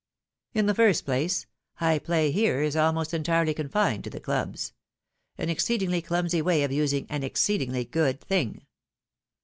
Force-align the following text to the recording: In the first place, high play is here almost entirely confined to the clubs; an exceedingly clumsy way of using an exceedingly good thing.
In 0.55 0.65
the 0.65 0.73
first 0.73 1.05
place, 1.05 1.45
high 1.75 1.99
play 1.99 2.29
is 2.29 2.33
here 2.33 2.71
almost 2.81 3.13
entirely 3.13 3.53
confined 3.53 4.03
to 4.03 4.09
the 4.09 4.19
clubs; 4.19 4.73
an 5.37 5.47
exceedingly 5.47 6.01
clumsy 6.01 6.41
way 6.41 6.63
of 6.63 6.71
using 6.71 7.05
an 7.11 7.21
exceedingly 7.21 7.85
good 7.85 8.19
thing. 8.19 8.65